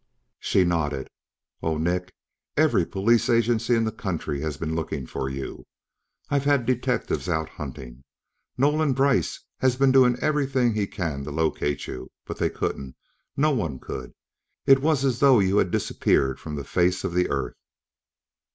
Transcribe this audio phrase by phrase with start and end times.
[0.39, 1.09] She nodded.
[1.61, 2.11] "Oh, Nick,
[2.57, 5.63] every police agency in the country has been looking for you.
[6.27, 8.03] I've had detectives out hunting.
[8.57, 12.09] Nolan Brice has been doing everything he can to locate you.
[12.25, 12.95] But they couldn't.
[13.37, 14.15] No one could.
[14.65, 17.53] It was as though you had disappeared from the face of the earth."